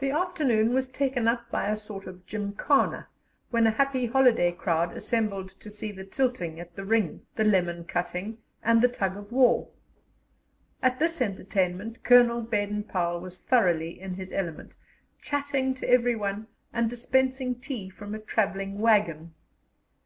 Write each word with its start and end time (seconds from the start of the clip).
The 0.00 0.10
afternoon 0.10 0.74
was 0.74 0.90
taken 0.90 1.26
up 1.26 1.50
by 1.50 1.70
a 1.70 1.76
sort 1.78 2.06
of 2.06 2.26
gymkhana, 2.26 3.08
when 3.48 3.66
a 3.66 3.70
happy 3.70 4.04
holiday 4.04 4.52
crowd 4.52 4.92
assembled 4.94 5.48
to 5.60 5.70
see 5.70 5.90
the 5.92 6.04
tilting 6.04 6.60
at 6.60 6.76
the 6.76 6.84
ring, 6.84 7.22
the 7.36 7.44
lemon 7.44 7.84
cutting, 7.84 8.36
and 8.62 8.82
the 8.82 8.88
tug 8.88 9.16
of 9.16 9.32
war. 9.32 9.68
At 10.82 10.98
this 10.98 11.22
entertainment 11.22 12.02
Colonel 12.04 12.42
Baden 12.42 12.82
Powell 12.82 13.20
was 13.22 13.40
thoroughly 13.40 13.98
in 13.98 14.12
his 14.12 14.30
element, 14.30 14.76
chatting 15.22 15.72
to 15.72 15.88
everyone 15.88 16.46
and 16.70 16.90
dispensing 16.90 17.54
tea 17.54 17.88
from 17.88 18.14
a 18.14 18.18
travelling 18.18 18.78
waggon. 18.78 19.32